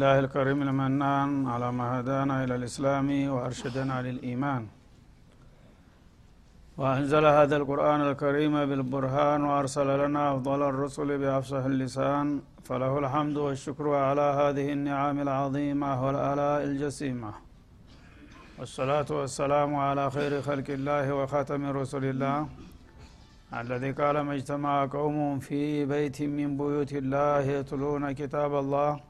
[0.00, 4.62] لله الكريم المنان على ما هدانا إلى الإسلام وأرشدنا للإيمان.
[6.80, 12.26] وأنزل هذا القرآن الكريم بالبرهان وأرسل لنا أفضل الرسل بأفصح اللسان
[12.66, 17.32] فله الحمد والشكر على هذه النعم العظيمة والآلاء الجسيمة.
[18.58, 22.38] والصلاة والسلام على خير خلق الله وخاتم رسل الله
[23.60, 29.09] الذي قال ما اجتمع قوم في بيت من بيوت الله يتلون كتاب الله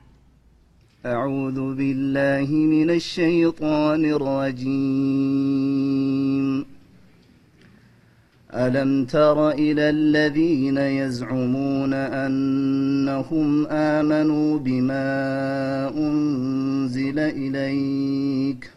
[1.05, 4.65] أعوذ بالله من الشيطان الرجيم.
[8.53, 15.07] ألم تر إلى الذين يزعمون أنهم آمنوا بما
[15.97, 18.71] أنزل إليك؟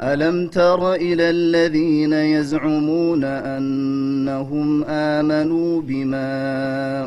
[0.00, 6.28] ألم تر إلى الذين يزعمون أنهم آمنوا بما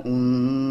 [0.06, 0.71] أنزل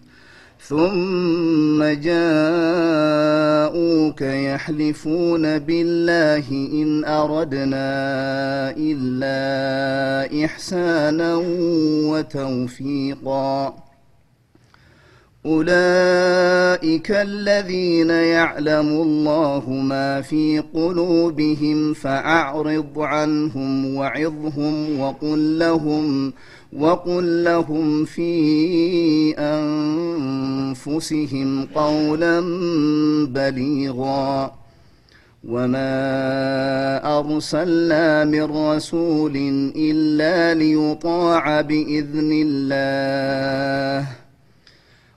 [0.67, 2.21] ثم جاءوك
[4.21, 7.89] يحلفون بالله إن أردنا
[8.77, 11.35] إلا إحسانا
[12.09, 13.75] وتوفيقا.
[15.45, 26.33] أولئك الذين يعلم الله ما في قلوبهم فأعرض عنهم وعظهم وقل لهم
[26.73, 29.35] وقل لهم في
[30.77, 32.39] أنفسهم قولا
[33.25, 34.53] بليغا
[35.47, 39.35] وما أرسلنا من رسول
[39.75, 44.20] إلا ليطاع بإذن الله.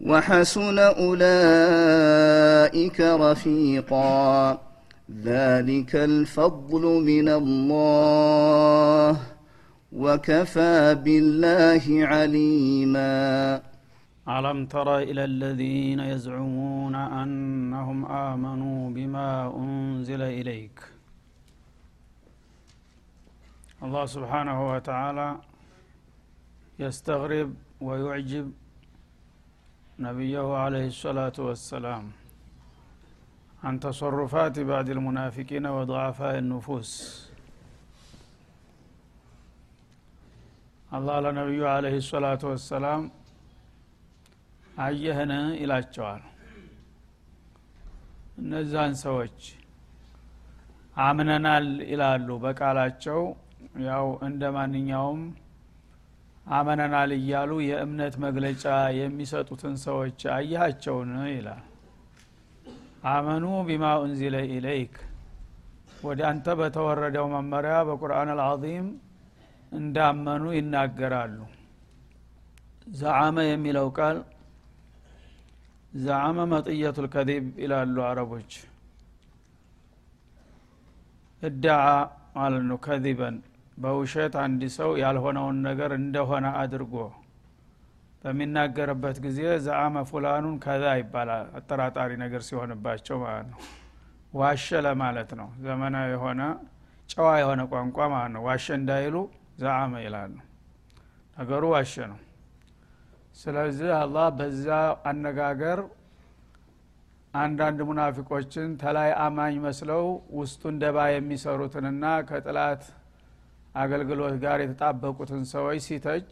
[0.00, 1.98] وحسن أولئك
[3.00, 4.60] رفيقا.
[5.22, 9.20] ذلك الفضل من الله
[9.92, 13.62] وكفى بالله عليما.
[14.28, 20.80] ألم تر إلى الذين يزعمون أنهم آمنوا بما أنزل إليك؟
[23.82, 25.36] الله سبحانه وتعالى
[26.78, 28.52] يستغرب ويعجب
[29.99, 32.05] نبيه عليه الصلاة والسلام
[33.63, 36.91] عن تصرفات بعض المنافقين وضعفاء النفوس
[40.91, 43.03] الله لنبيه عليه الصلاة والسلام
[44.85, 45.31] አየህን
[45.61, 46.21] ይላቸዋል
[48.41, 49.37] እነዛን ሰዎች
[50.97, 53.19] አምነናል ይላሉ በቃላቸው
[53.87, 55.21] ያው እንደ ማንኛውም
[56.56, 58.64] አመነናል እያሉ የእምነት መግለጫ
[58.98, 61.64] የሚሰጡትን ሰዎች አያቸውን ይላል።
[63.08, 64.94] አመኑ ቢማ ኡንዚለ ኢለይክ።
[66.02, 68.88] ወደ አንተ በተወረደው መመሪያ በቁርአን አልዓዚም
[69.72, 71.38] እንዳመኑ ይናገራሉ።
[72.94, 74.18] ዘዓመ የሚለው ቃል
[76.00, 78.52] ዘዓመ መጥየቱ ልከዚብ ይላሉ አረቦች።
[81.42, 81.84] እዳዓ
[82.36, 83.36] ማለት ነው ከዚበን
[83.78, 86.94] በውሸት አንድ ሰው ያልሆነውን ነገር እንደሆነ አድርጎ
[88.24, 93.60] በሚናገርበት ጊዜ ዘአመ ፉላኑን ከዛ ይባላል። አጠራጣሪ ነገር ሲሆንባቸው ማለት ነው።
[94.32, 96.40] ዋሸ ለማለት ነው። ዘመናዊ የሆነ
[97.10, 99.14] ጨዋ የሆነ ቋንቋ ማለት ነው። ዋሸ እንዳይሉ
[99.60, 100.34] ዘአመ ይላሉ።
[101.36, 102.18] ነገሩ ዋሸ ነው።
[103.36, 104.66] ስለዚህ አላህ በዛ
[105.08, 105.80] አነጋገር
[107.34, 110.04] አንዳንድ ሙናፊቆችን ተላይ አማኝ መስለው
[110.38, 112.82] ውስጡ እንደባ የሚሰሩትንና ከጥላት
[113.74, 116.30] አገልግሎት ጋር የተጣበቁትን ሰዎች ሲተች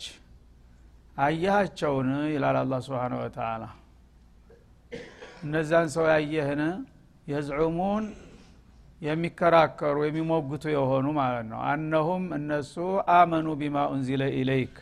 [1.19, 3.65] አያቸውን ይላል አላ ስብን ወተላ
[5.43, 6.63] እነዛን ሰው ያየህን
[7.27, 8.05] የዝዑሙን
[9.03, 12.75] የሚከራከሩ የሚሞግቱ የሆኑ ማለት ነው። አነሁም እነሱ
[13.15, 14.75] አመኑ ቢማ ኡንዚለ ኢለይክ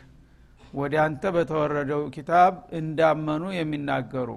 [0.73, 4.29] ወደ አንተ በተወረደው ኪታብ እንዳመኑ የሚናገሩ።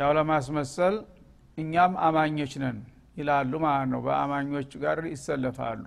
[0.00, 0.96] ያው ለማስመሰል
[1.58, 2.78] እኛም አማኞች ነን
[3.16, 5.84] ይላሉ ማለት ነው። በአማኞች ጋር ይሰለፋሉ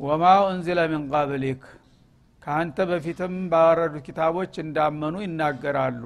[0.00, 1.62] ወማ ኡንዚለ ሚን ቀብሊክ
[2.42, 6.02] ከአንተ በፊትም ባወረዱ ኪታቦች እንዳመኑ ይናገራሉ።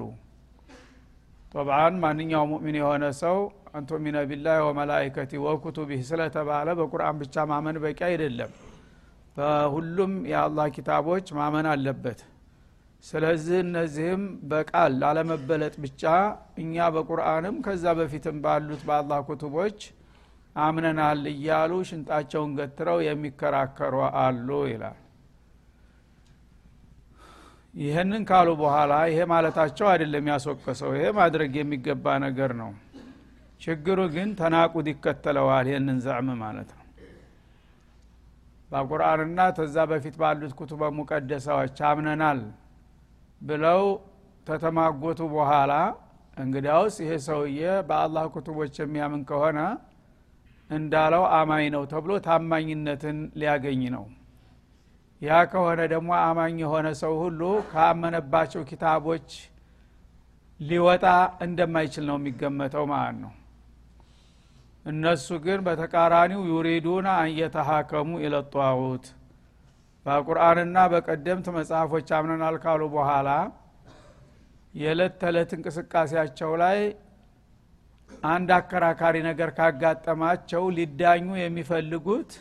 [1.51, 3.37] ጦብዓን ማንኛው ሙእሚን የሆነ ሰው
[3.73, 8.51] አንቱሚነ ቢላህ ወመላይከቲ ወኩቱቢህ ስለተባለ በቁርአን ብቻ ማመን በቂ አይደለም።
[9.37, 12.21] በሁሉም የአላህ ኪታቦች ማመን አለበት።
[13.03, 14.21] ስለዚህ እነዚህም
[14.51, 16.03] በቃል ላለመበለጥ ብቻ
[16.61, 19.79] እኛ በቁርአንም ከዛ በፊትም ባሉት በአላህ ኩቱቦች
[20.57, 24.97] አምነናል እያሉ ሽንጣቸውን ገትረው የሚከራከሩ አሉ ይላል።
[27.73, 32.71] ይህንን ካሉ በኋላ ይሄ ማለታቸው አይደለም ያስወቀሰው ይሄ ማድረግ የሚገባ ነገር ነው።
[33.61, 36.83] ችግሩ ግን ተናቁድ ይከተለዋል ይህንን ዘዕም ማለት ነው።
[38.69, 42.39] በቁርአንና ተዛ በፊት ባሉት ኩቱበ ሙቀደሳዎች አምነናል
[43.41, 43.83] ብለው
[44.47, 45.73] ተተማጎቱ በኋላ
[46.37, 49.59] እንግዲያውስ ይሄ ሰውዬ በአላህ ኩቱቦች የሚያምን ከሆነ
[50.69, 54.05] እንዳለው አማኝ ነው ተብሎ ታማኝነትን ሊያገኝ ነው።
[55.21, 59.29] ያ ከሆነ ደግሞ አማኝ የሆነ ሰው ሁሉ ካመነባቸው ኪታቦች
[60.59, 61.05] ሊወጣ
[61.45, 63.33] እንደማይችል ነው የሚገመተው ማለት ነው።
[64.85, 69.05] እነሱ ግን በተቃራኒው ዩሪዱና አንየተሃከሙ ኢለጧሁት
[70.05, 73.29] በቁርአንና በቀደምት መጽሐፎች አምነናል ካሉ በኋላ
[74.73, 76.79] የዕለት ተዕለት እንቅስቃሴያቸው ላይ
[78.23, 82.31] አንድ አከራካሪ ነገር ካጋጠማቸው ሊዳኙ የሚፈልጉት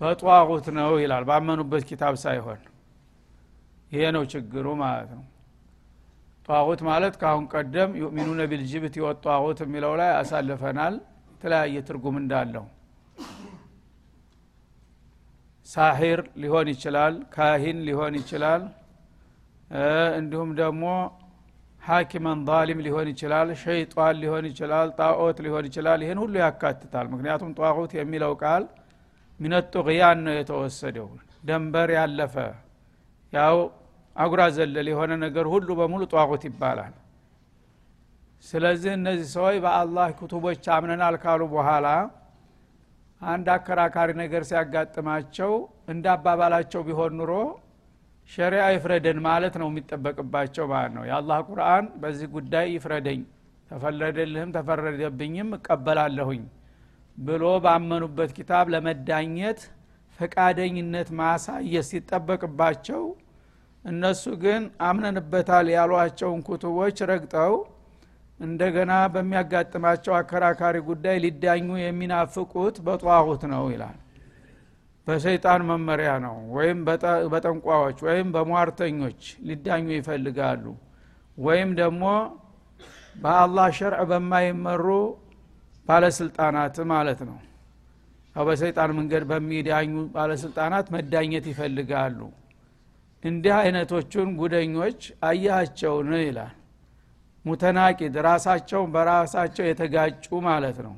[0.00, 2.60] በጧቁት ነው ይላል። ባመኑበት ኪታብ ሳይሆን
[3.92, 5.24] ይሄ ነው ችግሩ ማለት ነው።
[6.48, 10.94] ጧቁት ማለት ከአሁን ቀደም ዩእሚኑነ ቢልጅብት ወጧቁት የሚለው ላይ አሳልፈናል።
[11.32, 12.64] የተለያየ ትርጉም እንዳለው
[15.66, 18.62] ሳሂር ሊሆን ይችላል ካሂን ሊሆን ይችላል
[20.18, 20.84] እንዲሁም ደግሞ
[21.90, 27.92] ሐኪመን ዛሊም ሊሆን ይችላል ሸይጣን ሊሆን ይችላል ጣዖት ሊሆን ይችላል። ይህን ሁሉ ያካትታል። ምክንያቱም ጧቁት
[27.98, 28.64] የሚለው ቃል
[29.40, 31.08] ሚነጡ ቅያን ነው የተወሰደው።
[31.48, 32.34] ደንበር ያለፈ
[33.32, 33.56] ያው
[34.16, 36.94] አጉራ ዘለል የሆነ ነገር ሁሉ በሙሉ ጧቁት ይባላል።
[38.44, 41.86] ስለዚህ እነዚህ ሰዎች በአላህ ኩቱቦች አምነናል ካሉ በኋላ
[43.20, 45.50] አንድ አከራካሪ ነገር ሲያጋጥማቸው
[45.92, 47.32] እንደ አባባላቸው ቢሆን ኑሮ
[48.30, 53.20] ሸሪያ ይፍረደን ማለት ነው የሚጠበቅባቸው ማለት ነው። የአላህ ቁርአን በዚህ ጉዳይ ይፍረደኝ
[53.70, 56.42] ተፈረደልህም ተፈረደብኝም እቀበላለሁኝ
[57.18, 59.60] ብሎ ባመኑበት ኪታብ ለመዳኘት
[60.18, 63.02] ፈቃደኝነት ማሳየት ሲጠበቅባቸው
[63.84, 67.54] እነሱ ግን አምነንበታል ያሏቸውን ኩቱቦች ረግጠው
[68.40, 73.98] እንደገና በሚያጋጥማቸው አከራካሪ ጉዳይ ሊዳኙ የሚናፍቁት በጧሁት ነው ይላል
[75.06, 76.78] በሰይጣን መመሪያ ነው። ወይም
[77.32, 80.64] በጠንቋዎች ወይም በሟርተኞች ሊዳኙ ይፈልጋሉ።
[81.38, 82.04] ወይም ደግሞ
[83.16, 84.86] በአላህ ሸርዕ በማይመሩ
[85.88, 87.38] ባለስልጣናት ማለት ነው።
[88.36, 92.18] በሰይጣን መንገድ በሚዳኙ ባለስልጣናት መዳኘት ይፈልጋሉ።
[93.22, 96.54] እንዲህ አይነቶቹን ጉደኞች አያቸውን ይላል።
[97.44, 100.94] ሙተናቂድ ራሳቸውን በራሳቸው የተጋጩ ማለት ነው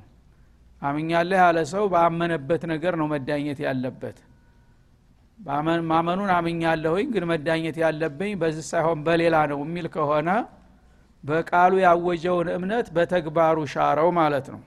[0.83, 4.17] አምኛለህ ያለ ሰው በአመነበት ነገር ነው መዳኘት ያለበት።
[5.91, 10.29] ማመኑን አምኛለሁኝ ግን መዳኘት ያለብኝ በዚህ ሳይሆን በሌላ ነው የሚል ከሆነ
[11.25, 14.61] በቃሉ ያወጀውን እምነት በተግባሩ ሻረው ማለት ነው።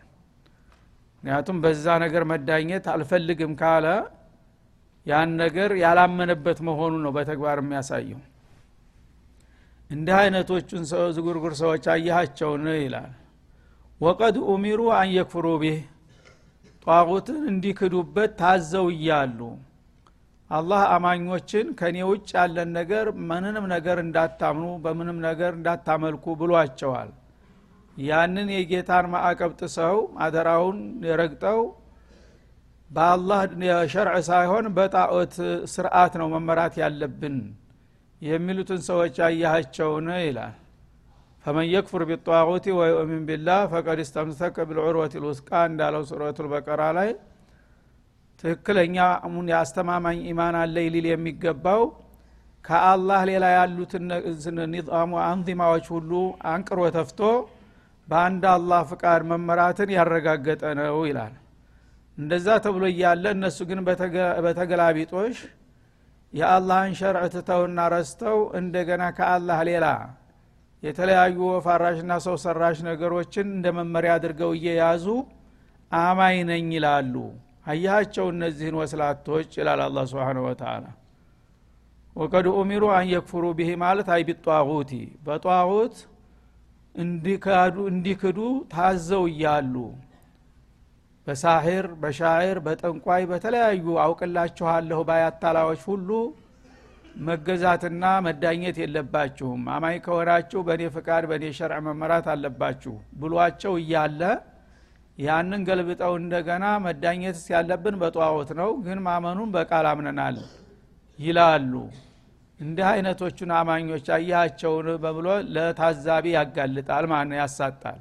[1.16, 3.86] ምክንያቱም በዛ ነገር መዳኘት አልፈልግም ካለ
[5.06, 8.22] ያን ነገር ያላመነበት መሆኑ ነው በተግባር የሚያሳየው።
[9.90, 10.84] እንዲህ አይነቶቹን
[11.16, 13.12] ዝጉርጉር ሰዎች አያቸውን ይላል።
[14.02, 15.78] ወቀድ ኡሚሩ አን የክፍሩ ቢህ
[16.88, 19.40] ጧቁትን እንዲክዱበት ታዘው እያሉ
[20.50, 27.10] አላህ አማኞችን ከኔ ውጭ ያለን ነገር ምንንም ነገር እንዳታምኑ በምንም ነገር እንዳታመልኩ ብሏቸዋል።
[27.98, 31.60] ያንን የጌታን ማዕቀብ ጥሰው አደራውን የረግጠው
[32.90, 35.36] በአላህ የሸርዕ ሳይሆን በጣዖት
[35.74, 37.38] ስርዓት ነው መመራት ያለብን።
[38.22, 40.54] የሚሉትን ሰዎች አያሃቸውን ይላል
[41.46, 47.10] ፈመን የክፍር ቢጣዖቲ ወዩእሚን ቢላህ ፈቀድ እስተምሰከ ብልዑርወት ልውስቃ እንዳለው ሱረቱ ልበቀራ ላይ
[48.44, 48.96] ትክክለኛ
[49.52, 51.84] የአስተማማኝ ኢማን አለይ ሊል የሚገባው
[52.66, 54.06] ከአላህ ሌላ ያሉትን
[54.74, 56.12] ኒዛሙ አንዚማዎች ሁሉ
[56.54, 57.22] አንቅሮ ተፍቶ
[58.08, 61.34] በአንድ አላህ ፍቃድ መመራትን ያረጋገጠ ነው ይላል።
[62.18, 63.80] እንደዛ ተብሎ እያለ እነሱ ግን
[64.46, 65.38] በተገላቢጦሽ
[66.34, 69.86] የአላህን ሸርዕ ትተውና ረስተው እንደገና ከአላህ ሌላ
[70.86, 75.06] የተለያዩ ወፋራሽና ሰው ሰራሽ ነገሮችን እንደ መመሪያ አድርገው እየያዙ
[75.92, 77.16] አማኝ ነኝ ይላሉ።
[77.68, 80.84] አያቸው እነዚህን ወስላቶች ይላል አላ ስብን ወተላ
[82.16, 84.92] ወቀድ ኡሚሩ አን የክፍሩ ብሄ ማለት አይ ቢጧሁቲ
[85.26, 85.96] በጧሁት
[87.90, 88.40] እንዲክዱ
[88.74, 89.76] ታዘው እያሉ
[91.28, 96.10] በሳሂር በሻዕር በጠንቋይ በተለያዩ አውቅላችኋለሁ ባያታላዎች ሁሉ
[97.16, 104.22] መገዛትና መዳኘት የለባችሁም። አማኝ ከሆናችሁ በእኔ ፍቃድ በእኔ ሸርዕ መመራት አለባችሁ ብሏቸው እያለ
[105.18, 110.38] ያንን ገልብጠው እንደገና መዳኘት ያለብን በጠዋወት ነው ግን ማመኑን በቃል አምነናል
[111.20, 111.74] ይላሉ።
[112.60, 118.00] እንዲህ አይነቶቹን አማኞች አያቸውን በብሎ ለታዛቢ ያጋልጣል ነው ያሳጣል?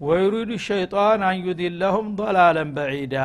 [0.00, 3.16] ወይሪዱ ሸይጣን አንዩዲለሁም ضላለን በዒዳ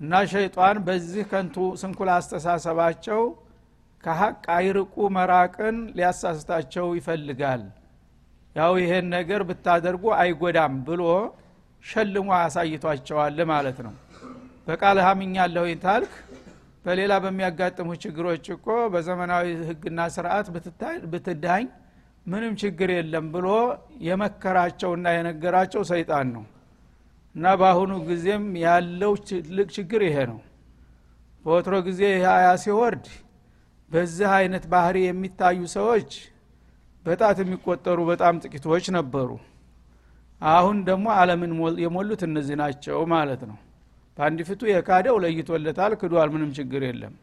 [0.00, 3.20] እና ሸይጣን በዚህ ከንቱ ስንኩል አስተሳሰባቸው
[4.04, 7.62] ከሀቅ አይርቁ መራቅን ሊያሳስታቸው ይፈልጋል።
[8.56, 11.02] ያው ይሄን ነገር ብታደርጉ አይጎዳም ብሎ
[11.84, 13.94] ሸልሞ አሳይቷቸዋል ማለት ነው።
[14.66, 16.12] በቃል ሀምኛለሁ ታልክ
[16.84, 20.46] በሌላ በሚያጋጥሙ ችግሮች እኮ በዘመናዊ ህግና ስርዓት
[21.12, 21.64] ብትዳኝ
[22.26, 23.48] ምንም ችግር የለም ብሎ
[24.06, 26.44] የመከራቸውና የነገራቸው ሰይጣን ነው።
[27.34, 30.38] እና በአሁኑ ጊዜም ያለው ትልቅ ችግር ይሄ ነው።
[31.44, 32.02] በወትሮ ጊዜ
[32.32, 33.04] አያ ሲወርድ
[33.90, 36.10] በዚህ አይነት ባህሪ የሚታዩ ሰዎች
[37.04, 39.30] በጣት የሚቆጠሩ በጣም ጥቂቶች ነበሩ።
[40.40, 41.52] አሁን ደግሞ አለምን
[41.84, 43.56] የሞሉት እነዚህ ናቸው ማለት ነው።
[44.18, 47.14] በአንድ ፊቱ የካደው ለይቶለታል ክዷል ምንም ችግር የለም።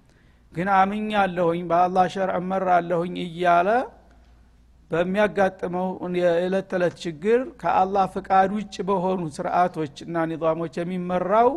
[0.54, 3.70] ግን አምኛ አለሁኝ በአላህ ሸር እመራለሁኝ እያለ
[4.92, 5.88] በሚያጋጥመው
[6.20, 11.50] የዕለት ተዕለት ችግር ከአላህ ፍቃድ ውጭ በሆኑ ስርዓቶች እና ኒዛሞች የሚመራው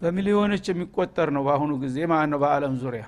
[0.00, 3.04] በሚሊዮኖች የሚቆጠር ነው በአሁኑ ጊዜ ማለት ነው በአለም ዙሪያ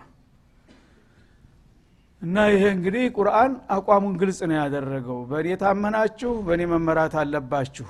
[2.22, 7.88] እና ይሄ እንግዲህ ቁርአን አቋሙን ግልጽ ነው ያደረገው። በእኔ ታመናችሁ በእኔ መመራት አለባችሁ።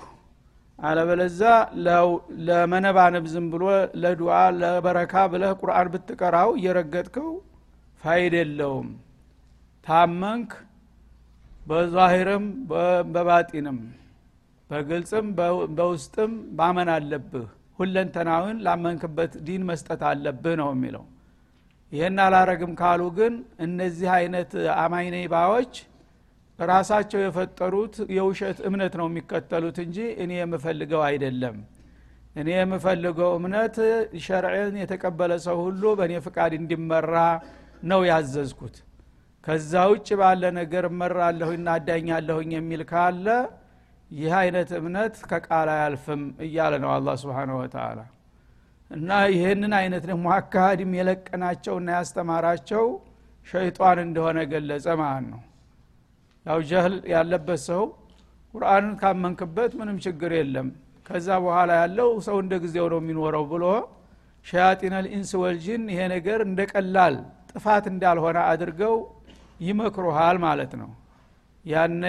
[0.78, 1.40] አለበለዛ
[2.48, 3.64] ለመነባነብ ዝም ብሎ
[4.02, 7.28] ለዱዓ ለበረካ ብለህ ቁርአን ብትቀራው እየረገጥከው
[8.00, 8.88] ፋይድ የለውም።
[9.86, 10.50] ታመንክ
[11.66, 12.44] በዛሂርም
[13.12, 13.78] በባጢንም
[14.70, 15.26] በግልጽም
[15.76, 17.46] በውስጥም ማመን አለብህ።
[17.78, 21.04] ሁለንተናውን ላመንክበት ዲን መስጠት አለብህ ነው የሚለው
[21.92, 24.50] ይህን አላረግም ካሉ ግን እነዚህ አይነት
[24.82, 25.72] አማኝ ነይባዎች
[26.58, 31.56] ራሳቸው የፈጠሩት የውሸት እምነት ነው የሚከተሉት እንጂ እኔ የምፈልገው አይደለም።
[32.36, 33.76] እኔ የምፈልገው እምነት
[34.26, 37.14] ሸርዕን የተቀበለ ሰው ሁሉ በእኔ ፍቃድ እንዲመራ
[37.82, 38.76] ነው ያዘዝኩት።
[39.46, 43.26] ከዛ ውጭ ባለ ነገር እመራለሁና አዳኛለሁኝ የሚል ካለ
[44.10, 47.98] ይህ አይነት እምነት ከቃል አያልፍም እያለ ነው አላ ስብን ወተላ
[48.90, 52.84] እና ይህንን አይነት ደግሞ አካሃድም የለቀናቸውና ያስተማራቸው
[53.46, 55.40] ሸይጧን እንደሆነ ገለጸ ማለት ነው።
[56.46, 57.82] ያው ጀህል ያለበት ሰው
[58.54, 60.68] ቁርአንን ካመንክበት ምንም ችግር የለም።
[61.06, 63.64] ከዛ በኋላ ያለው ሰው እንደ ጊዜው ነው የሚኖረው ብሎ
[64.46, 67.16] ሸያጢን ልኢንስ ወልጅን ይሄ ነገር እንደ ቀላል
[67.50, 68.94] ጥፋት እንዳልሆነ አድርገው
[69.60, 70.90] ይመክሩሃል ማለት ነው።
[71.64, 72.04] ያነ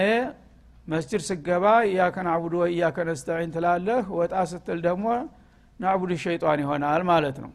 [0.86, 5.06] መስጅድ ስገባ እያከ ናዕቡዱ ወእያከ ነስተዒን ትላለህ ወጣ ስትል ደግሞ
[5.80, 7.52] ናዕቡድ ሸይጣን ይሆናል ማለት ነው።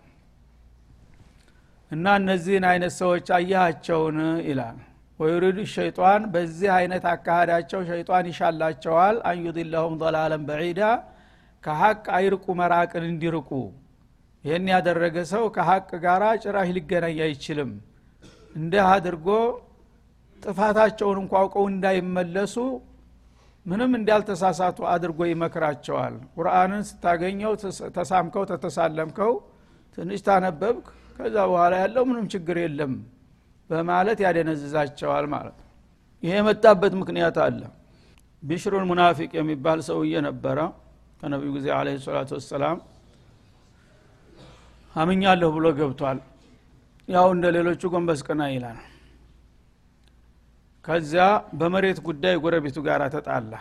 [1.92, 4.78] እና እነዚህን አይነት ሰዎች አያሃቸውን ይላል።
[5.20, 10.82] ወዩሪዱ ሸይጣን በዚህ አይነት አካሃዳቸው ሸይጣን ይሻላቸዋል። አንዩድለሁም ضላለን በዒዳ
[11.64, 13.50] ከሀቅ አይርቁ መራቅን እንዲርቁ።
[14.44, 17.72] ይህን ያደረገ ሰው ከሀቅ ጋር ጭራሽ ሊገናኝ አይችልም።
[18.56, 19.28] እንዲህ አድርጎ
[20.44, 22.56] ጥፋታቸውን እንኳ አውቀው እንዳይመለሱ
[23.68, 27.54] ምንም እንዳልተሳሳቱ አድርጎ ይመክራቸዋል። ቁርአንን ስታገኘው
[27.98, 29.34] ተሳምከው ተተሳለምከው
[29.98, 30.86] ትንሽ ታነበብክ
[31.18, 32.94] ከዛ በኋላ ያለው ምንም ችግር የለም
[33.70, 35.66] በማለት ያደነዝዛቸዋል ማለት ነው።
[36.24, 37.62] ይሄ የመጣበት ምክንያት አለ።
[38.44, 40.58] ቢሽሩን ሙናፊቅ የሚባል ሰውዬ ነበረ።
[41.22, 42.78] ከነቢዩ ጊዜ አለ ሰላቱ ወሰላም
[44.96, 46.20] አምኛለሁ ብሎ ገብቷል።
[47.08, 48.78] ያው እንደ ሌሎቹ ጎንበስ ቀና ይላል
[50.88, 51.24] ከዚያ
[51.60, 53.54] በመሬት ጉዳይ ጎረቤቱ ጋር ተጣላ።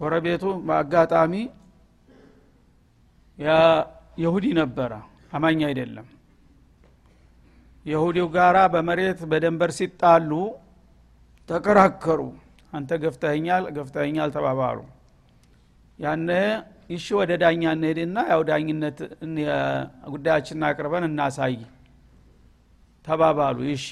[0.00, 1.32] ጎረቤቱ በአጋጣሚ
[4.18, 4.92] የሁዲ ነበረ
[5.32, 6.06] አማኝ አይደለም።
[7.86, 10.30] የሁዲው ጋራ በመሬት በደንበር ሲጣሉ
[11.48, 12.20] ተከራከሩ።
[12.72, 14.78] አንተ ገፍተኛል ገፍተኛል ተባባሉ።
[15.98, 16.30] ያነ
[16.90, 18.98] ይሺ ወደ ዳኛ እንሄድና ያው ዳኝነት
[20.12, 21.54] ጉዳያችንን አቅርበን እናሳይ
[23.06, 23.88] ተባባሉ። ይሺ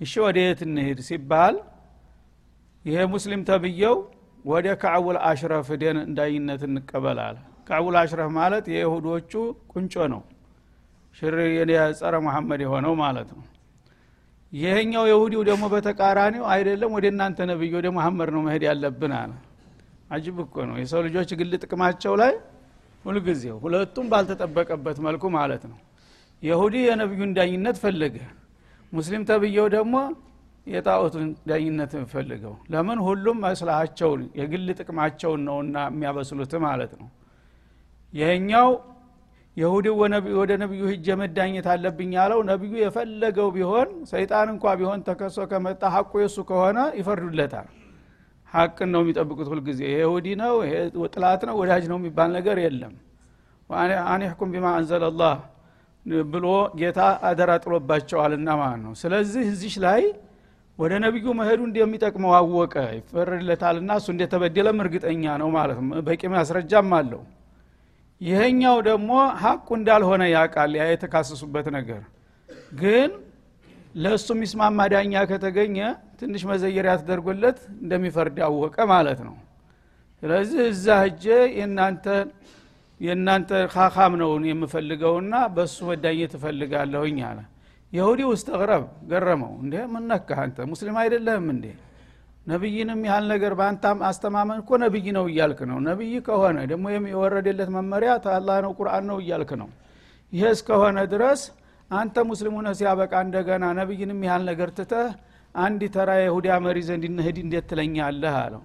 [0.00, 1.56] እሺ ወደ የት እንሄድ ሲባል
[2.84, 3.96] ይሄ ሙስሊም ተብየው
[4.44, 7.36] ወደ ካዕቡል አሽረፍ ደን ዳኝነት እንቀበላል
[7.68, 9.32] ካዕቡል አሽረፍ ማለት የይሁዶቹ
[9.72, 10.22] ቁንጮ ነው።
[11.16, 11.36] ሽር
[11.98, 13.44] ጸረ መሐመድ የሆነው ማለት ነው።
[14.52, 19.32] ይሄኛው የሁዲው ደግሞ በተቃራኒው አይደለም ወደ እናንተ ነብይ ወደ መሐመድ ነው መሄድ ያለብን አለ።
[20.10, 22.32] አጅብ እኮ ነው። የሰው ልጆች ግል ጥቅማቸው ላይ
[23.04, 25.78] ሁልጊዜው ሁለቱም ባልተጠበቀበት መልኩ ማለት ነው።
[26.42, 28.16] የሁዲ የነቢዩን ዳኝነት ፈለገ
[28.92, 29.96] ሙስሊም ተብየው ደግሞ
[30.66, 32.98] የጣዖቱን ዳኝነት ፈልገው ለምን?
[33.06, 37.08] ሁሉም መስላሃቸውን የግል ጥቅማቸውን ነውና የሚያበስሉት ማለት ነው።
[38.14, 38.68] ይሄኛው
[39.56, 39.94] የሁዲው
[40.40, 46.12] ወደ ነቢዩ ህጀ መዳኘት አለብኝ ያለው ነቢዩ የፈለገው ቢሆን ሰይጣን እንኳ ቢሆን ተከሶ ከመጣ ሀቁ
[46.22, 47.68] የሱ ከሆነ ይፈርዱለታል።
[48.52, 50.74] ሀቅን ነው የሚጠብቁት ሁልጊዜ። ይሄ ይሁዲ ነው ይሄ
[51.14, 52.94] ጥላት ነው ወዳጅ ነው የሚባል ነገር የለም።
[54.12, 55.34] አኒሕኩም ቢማ አንዘለላህ
[56.30, 56.46] ብሎ
[56.78, 60.02] ጌታ አደራ ጥሎባቸዋልና ማለት ነው። ስለዚህ እዚሽ ላይ
[60.78, 67.22] ወደ ነቢዩ መሄዱ እንደሚጠቅመው አወቀ ይፈርድለታልና እሱ እንደተበደለም እርግጠኛ ነው ማለት በቂ ማስረጃም አለው።
[68.20, 69.10] ይሄኛው ደግሞ
[69.42, 72.00] ሀቁ እንዳልሆነ ያውቃል ያ የተካሰሱበት ነገር።
[72.80, 73.10] ግን
[73.94, 75.78] ለእሱ ሚስማማ ዳኛ ከተገኘ
[76.20, 79.36] ትንሽ መዘየሪያ ተደርጎለት እንደሚፈርድ አወቀ ማለት ነው።
[80.22, 81.24] ስለዚህ እዛ ህጀ
[81.58, 82.06] የእናንተ
[83.00, 87.38] የእናንተ ካካም ነውን የምፈልገውና በእሱ መዳኘት እፈልጋለሁኝ አለ።
[87.92, 90.58] የሁዲ ውስጥ ቅረብ ገረመው። እንዴ ምነካህ አንተ?
[90.72, 91.64] ሙስሊም አይደለህም እንዴ?
[92.46, 98.12] ነቢይንም ያህል ነገር በአንተ አስተማመን እኮ ነቢይ ነው እያልክ ነው። ነቢይ ከሆነ ደግሞ የወረደለት መመሪያ
[98.24, 99.68] ታላ ነው ቁርአን ነው እያልክ ነው።
[100.32, 101.40] ይሄ እስከሆነ ድረስ
[101.90, 105.08] አንተ ሙስሊም ሆነ ሲያበቃ እንደገና ነቢይንም ያህል ነገር ትተህ
[105.54, 108.62] አንድ ተራ የሁዲያ መሪ ዘንድ እንሂድ እንዴት ትለኛለህ አለው።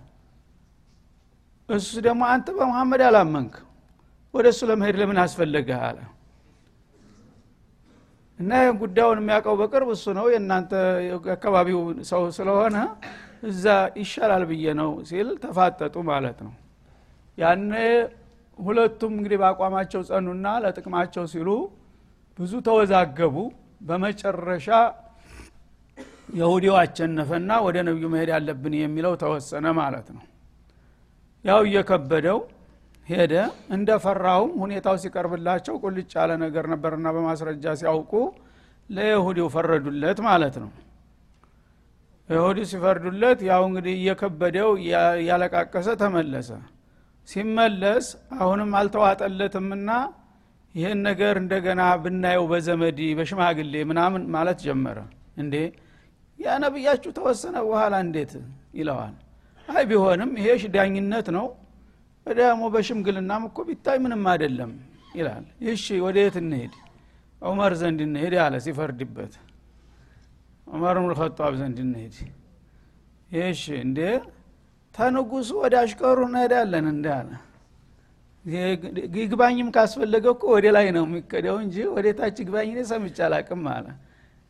[1.70, 3.56] እሱ ደግሞ አንተ በመሐመድ አላመንክ
[4.36, 6.00] ወደ እሱ ለመሄድ ለምን አስፈለገህ አለ።
[8.40, 10.72] እና ይህን ጉዳዩን የሚያውቀው በቅርብ እሱ ነው። የእናንተ
[11.36, 12.78] አካባቢው ሰው ስለሆነ
[13.44, 13.66] እዛ
[14.00, 16.54] ይሻላል ብዬ ነው ሲል ተፋጠጡ ማለት ነው።
[17.38, 17.72] ያነ
[18.60, 21.50] ሁለቱም እንግዲህ በአቋማቸው ጸኑና ለጥቅማቸው ሲሉ
[22.40, 23.36] ብዙ ተወዛገቡ።
[23.82, 24.68] በመጨረሻ
[26.38, 30.24] የሁዲው አቸነፈና ወደ ነቢዩ መሄድ ያለብን የሚለው ተወሰነ ማለት ነው።
[31.46, 32.40] ያው እየከበደው
[33.08, 33.34] ሄደ።
[33.76, 38.12] እንደፈራውም ሁኔታው ሲቀርብላቸው ቁልጭ ያለ ነገር ነበርና በማስረጃ ሲያውቁ
[38.90, 40.72] ለይሁዲው ፈረዱለት ማለት ነው።
[42.30, 44.70] ይሁዲ ሲፈርዱለት ያው እንግዲህ እየከበደው
[45.28, 46.50] ያለቃቀሰ ተመለሰ።
[47.28, 48.06] ሲመለስ
[48.40, 49.90] አሁንም አልተዋጠለትምና
[50.76, 54.98] ይህን ነገር እንደገና ብናየው በዘመድ በሽማግሌ ምናምን ማለት ጀመረ።
[55.44, 55.56] እንዴ
[56.40, 58.32] ያ ነብያችሁ ተወሰነ በኋላ እንዴት
[58.80, 59.14] ይለዋል?
[59.68, 61.46] አይ ቢሆንም ይሄ ዳኝነት ነው
[62.28, 64.72] ደግሞ በሽምግልናም እኮ ቢታይ ምንም አይደለም
[65.16, 66.74] ይላል። እሺ ወደ የት እንሄድ?
[67.42, 69.34] ዑመር ዘንድ እንሄድ አለ ሲፈርድበት።
[70.68, 71.14] ዑመር ብን
[71.62, 72.16] ዘንድ እንሄድ።
[73.30, 74.00] ይሽ እንዴ?
[74.96, 77.30] ተንጉሱ ወደ አሽከሩ እንሄዳለን እንደ አለ።
[79.18, 83.86] ይግባኝም ካስፈለገ እኮ ወደ ላይ ነው የሚከደው እንጂ ወደ ታች ይግባኝ ሰምቼ አላቅም አለ።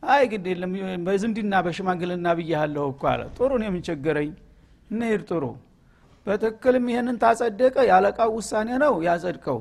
[0.02, 0.72] አይ ግድ የለም
[1.06, 4.30] በዝምድና በሽማግልና ብያለሁ እኮ አለ። ጥሩ ነው የምንቸገረኝ።
[4.90, 5.44] እንሄድ ጥሩ
[6.26, 7.76] በትክክልም ይህንን ታጸደቀ?
[7.90, 9.58] ያለቃው ውሳኔ ነው ያጸድቀው።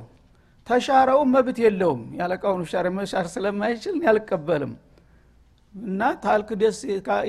[0.68, 4.74] ተሻረውም መብት የለውም። ያለቃውን ሻር መሻር ስለማይችል ያልቀበልም
[5.76, 6.78] እና ታልክ ደስ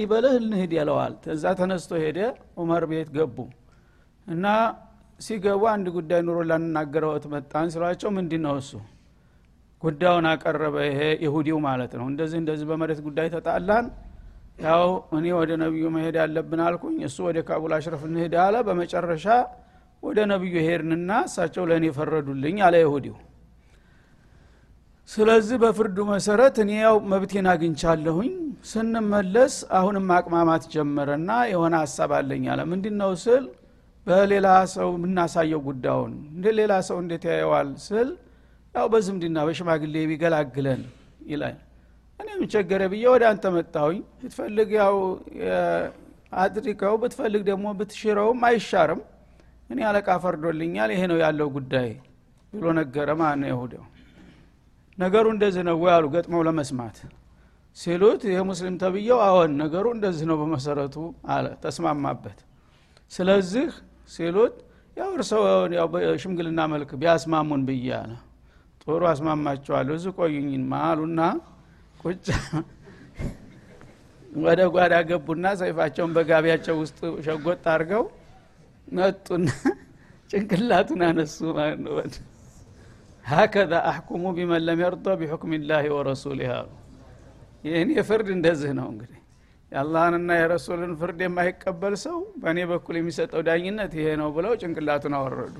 [0.01, 2.19] ይበልህ እንሂድ ያለዋል ተዛ ተነስቶ ሄደ
[2.59, 3.37] ዑመር ቤት ገቡ።
[4.27, 4.45] እና
[5.21, 8.71] ሲገቡ አንድ ጉዳይ ኑሮ ላንናገረውት መጣን ስሏቸው ምንድ ነው እሱ?
[9.83, 13.87] ጉዳዩን አቀረበ። ይሄ ይሁዲው ማለት ነው። እንደዚህ እንደዚህ በመሬት ጉዳይ ተጣላን
[14.59, 14.85] ያው
[15.17, 19.27] እኔ ወደ ነቢዩ መሄድ ያለብን አልኩኝ። እሱ ወደ ካቡል አሽረፍ እንሄድ አለ። በመጨረሻ
[20.03, 23.17] ወደ ነቢዩ ሄድንና እሳቸው ለእኔ ፈረዱልኝ አለ ይሁዲው።
[25.09, 28.33] ስለዚህ በፍርዱ መሰረት እኔ ያው መብቴን አግኝቻለሁኝ።
[28.71, 33.45] ስንመለስ አሁንም ማቅማማት ጀመረና የሆነ ሀሳብ አለኝ አለ። ምንድ ነው ስል
[34.07, 38.11] በሌላ ሰው የምናሳየው ጉዳዩን እንደ ሌላ ሰው እንዴት ያየዋል ስል
[38.75, 40.83] ያው በዝምድና በሽማግሌ ቢገላግለን
[41.31, 41.57] ይላል
[42.21, 44.95] እኔ ምቸገረ ብዬ ወደ አንተ መጣሁኝ። ብትፈልግ ያው
[46.43, 49.01] አድሪከው ብትፈልግ ደግሞ ብትሽረውም አይሻርም።
[49.71, 51.89] እኔ አለቃ ፈርዶልኛል ይሄ ነው ያለው ጉዳይ
[52.53, 53.85] ብሎ ነገረ ማን ነው ይሁደው
[54.99, 56.99] ነገሩ እንደዚህ ነው አሉ ገጥመው ለመስማት።
[57.77, 60.95] ሲሉት ይህ ሙስሊም ተብየው አዎን ነገሩ እንደዚህ ነው በመሰረቱ
[61.35, 62.39] አለ ተስማማበት።
[63.13, 63.67] ስለዚህ
[64.11, 64.55] ሲሉት
[64.97, 65.43] ያው እርሰው
[65.79, 68.13] ያው በሽምግልና መልክ ቢያስማሙን ብዬ አለ።
[68.83, 71.21] ጥሩ አስማማቸዋለሁ እዚ ቆዩኝማ አሉና
[72.07, 72.27] ቁጭ
[74.45, 78.05] ወደ ጓዳ ገቡና ሰይፋቸውን በጋቢያቸው ውስጥ ሸጎጥ አድርገው
[78.89, 79.47] መጡና
[80.31, 81.95] ጭንቅላቱን አነሱ ማለት ነው።
[83.25, 86.69] ሀከዛ አሕኩሙ ቢመን ለም የርዶ ቢሑክም ላህ ወረሱሊህ አሉ።
[87.65, 89.21] ይህን የፍርድ እንደዚህ ነው እንግዲህ።
[89.73, 95.57] የአላህንና የረሱልን ፍርድ የማይቀበል ሰው በእኔ በኩል የሚሰጠው ዳኝነት ይሄ ነው ብለው ጭንቅላቱን አወረዱ።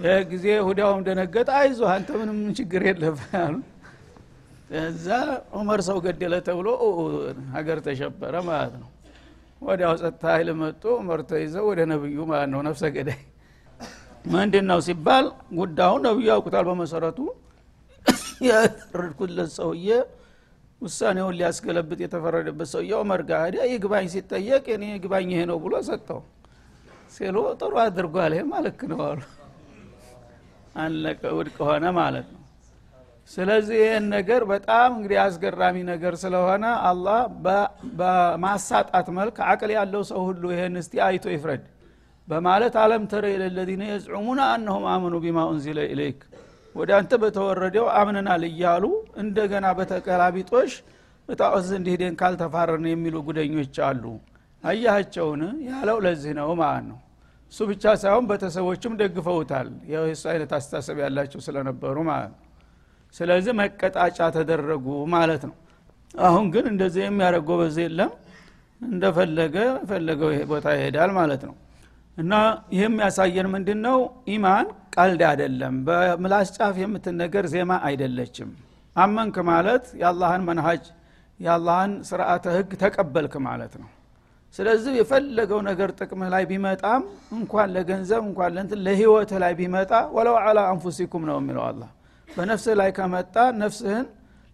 [0.00, 3.54] ይህ ጊዜ ሁዳውም ደነገጠ። አይዞ አንተ ምንም ችግር የለብህ አሉ
[4.70, 5.06] እዛ
[5.56, 6.68] ዑመር ሰው ገደለ ተብሎ
[7.54, 8.88] ሀገር ተሸበረ ማለት ነው።
[9.62, 13.20] ወዲያው ጸጥታ ኃይል መጡ። ዑመር ተይዘው ወደ ነብዩ ማለት ነው። ነፍሰ ገዳይ
[14.26, 15.26] ምንድን ነው ሲባል
[15.58, 17.18] ጉዳዩ ነብዩ ያውቁታል። በመሰረቱ
[18.48, 19.88] ያፈረድኩለት ሰውዬ
[20.82, 26.20] ውሳኔውን ሊያስገለብጥ የተፈረደበት ሰውዬ ዑመር ጋር ሄደ ይግባኝ ሲጠየቅ እኔ ይግባኝ ይሄ ነው ብሎ ሰጠው።
[27.14, 29.20] ሲሉ ጥሩ አድርጓል ይሄ ማልክ ነው አሉ።
[30.76, 32.39] አለቀ ውድቅ ሆነ ማለት ነው
[33.30, 37.18] ስለዚህ ይህን ነገር በጣም እንግዲህ አስገራሚ ነገር ስለሆነ አላህ
[38.00, 41.64] በማሳጣት መልክ አቅል ያለው ሰው ሁሉ ይህን እስቲ አይቶ ይፍረድ
[42.28, 46.20] በማለት ألم تر إلى الذين يزعمون أنهم آمنوا بما أنزل إليك
[46.74, 48.84] ወደ አንተ በተወረደው አምነናል እያሉ
[49.22, 50.72] እንደገና በተቀላቢጦሽ
[51.28, 54.04] እጣዖት ዘንድ ሄደን ካልተፋረድን የሚሉ ጉደኞች አሉ።
[54.64, 56.98] አያቸውን ያለው ለዚህ ነው ማለት ነው።
[57.52, 62.46] እሱ ብቻ ሳይሆን ቤተሰቦችም ደግፈውታል። የሱ አይነት አስተሳሰብ ያላቸው ስለነበሩ ማለት ነው
[63.14, 65.56] ስለዚህ መቀጣጫ ተደረጉ ማለት ነው።
[66.20, 68.12] አሁን ግን እንደዚህ የሚያደረግ ጎበዝ የለም።
[68.80, 69.56] እንደፈለገ
[69.88, 71.54] ፈለገው ቦታ ይሄዳል ማለት ነው።
[72.16, 72.32] እና
[72.72, 78.50] ይህ የሚያሳየን ምንድን ነው ኢማን ቀልድ አይደለም። በምላስ ጫፍ የምትነገር ዜማ አይደለችም።
[78.96, 80.84] አመንክ ማለት የአላህን መንሃጅ
[81.40, 83.88] የአላህን ስርአተ ህግ ተቀበልክ ማለት ነው።
[84.54, 87.02] ስለዚህ የፈለገው ነገር ጥቅምህ ላይ ቢመጣም
[87.36, 88.52] እንኳን ለገንዘብ እንኳን
[88.86, 91.82] ለህይወትህ ላይ ቢመጣ ወለው አላ አንፉሲኩም ነው የሚለው አላ
[92.30, 94.06] በነፍስህ ላይ ከመጣ ነፍስህን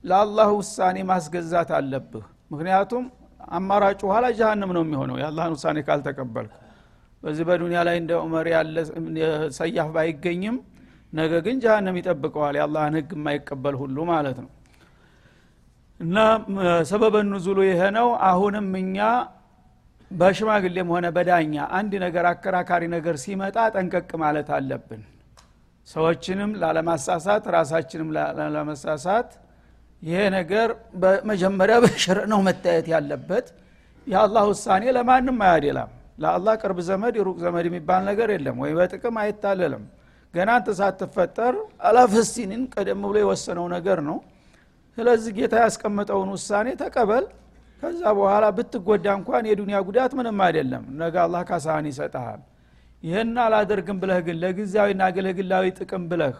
[0.04, 3.04] ለአላህ ውሳኔ ማስገዛት አለብህ። ምክንያቱም
[3.56, 6.52] አማራጩ ኋላ ጀሃንም ነው የሚሆነው የአላህን ውሳኔ ካልተቀበልክ።
[7.22, 8.76] በዚህ በዱኒያ ላይ እንደ ዑመር ያለ
[9.56, 10.56] ሰያፍ ባይገኝም
[11.12, 14.50] ነገ ግን ጀሃነም ይጠብቀዋል የአላህን ህግ የማይቀበል ሁሉ ማለት ነው።
[16.00, 16.16] እና
[16.90, 17.82] ሰበበ ኑዙሉ ይሄ
[18.28, 18.98] አሁንም እኛ
[20.10, 25.00] በሽማግሌም ሆነ በዳኛ አንድ ነገር አከራካሪ ነገር ሲመጣ ጠንቀቅ ማለት አለብን
[25.88, 29.28] ሰዎችንም ላለማሳሳት ራሳችንም ላለመሳሳት
[30.02, 30.68] ይሄ ነገር
[31.02, 33.46] በመጀመሪያ በሽር ነው መታየት ያለበት።
[34.06, 39.84] የአላህ ውሳኔ ለማንም አያደላም። ለአላህ ቅርብ ዘመድ የሩቅ ዘመድ የሚባል ነገር የለም። ወይ በጥቅም አይታለልም።
[40.34, 41.54] ገና አንተ ሳትፈጠር
[41.88, 44.18] አላፈስቲንን ቀደም ብሎ የወሰነው ነገር ነው።
[44.98, 47.24] ስለዚህ ጌታ ያስቀመጠውን ውሳኔ ተቀበል።
[47.82, 52.40] ከዛ በኋላ ብትጎዳ እንኳን የዱንያ ጉዳት ምንም አይደለም። ነገ አላህ ካሳህን ይሰጠሃል
[53.06, 56.36] ይህን አላደርግም ብለህ ግን ለጊዜያዊና ገለግላዊ ጥቅም ብለህ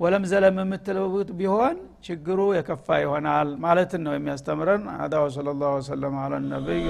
[0.00, 1.76] ወለም ዘለም የምትለውት ቢሆን
[2.06, 6.82] ችግሩ የከፋ ይሆናል ማለትን ነው የሚያስተምረን። አዳ ወሰለ ላሁ ወሰለም አላ ነቢይ